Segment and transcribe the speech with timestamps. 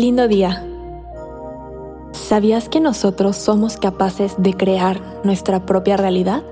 [0.00, 0.66] Lindo día.
[2.12, 6.42] ¿Sabías que nosotros somos capaces de crear nuestra propia realidad?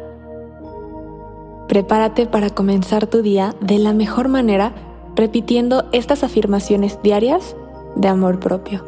[1.66, 4.74] Prepárate para comenzar tu día de la mejor manera
[5.16, 7.56] repitiendo estas afirmaciones diarias
[7.96, 8.84] de amor propio.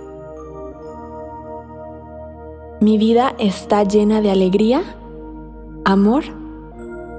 [2.82, 4.82] Mi vida está llena de alegría,
[5.86, 6.24] amor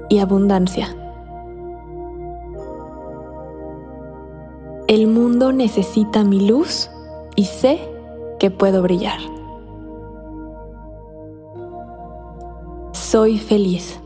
[0.08, 0.94] y abundancia.
[4.86, 6.88] El mundo necesita mi luz
[7.42, 7.80] y sé
[8.38, 9.18] que puedo brillar.
[12.92, 14.00] Soy feliz.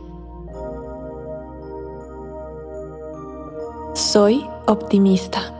[3.93, 5.53] Soy optimista.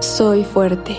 [0.00, 0.96] Soy fuerte.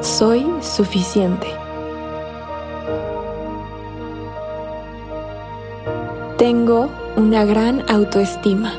[0.00, 1.63] Soy suficiente.
[6.44, 8.74] Tengo una gran autoestima.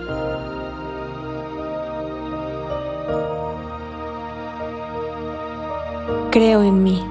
[6.30, 7.04] Creo en mí.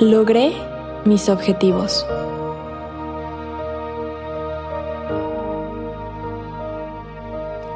[0.00, 0.52] Logré
[1.04, 2.04] mis objetivos.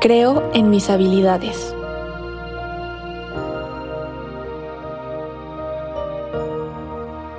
[0.00, 1.72] Creo en mis habilidades.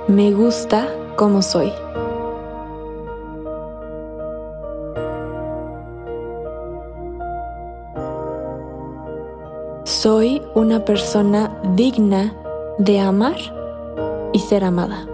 [0.08, 1.72] Me gusta como soy.
[9.84, 12.34] Soy una persona digna
[12.78, 13.36] de amar
[14.32, 15.06] y ser amada.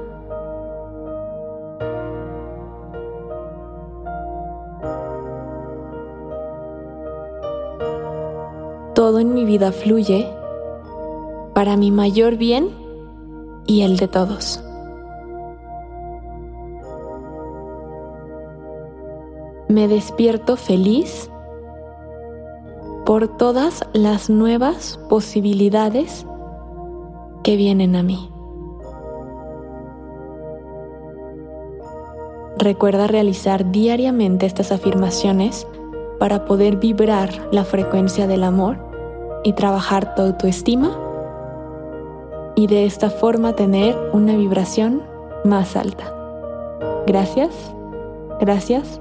[8.94, 10.27] Todo en mi vida fluye
[11.55, 12.70] para mi mayor bien
[13.66, 14.64] y el de todos.
[19.69, 21.31] Me despierto feliz
[23.05, 26.27] por todas las nuevas posibilidades
[27.43, 28.31] que vienen a mí.
[32.59, 35.67] Recuerda realizar diariamente estas afirmaciones
[36.19, 38.78] para poder vibrar la frecuencia del amor
[39.45, 40.99] y trabajar tu autoestima
[42.57, 45.03] y de esta forma tener una vibración
[45.45, 46.12] más alta.
[47.07, 47.55] Gracias,
[48.41, 49.01] gracias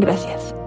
[0.00, 0.59] Gracias.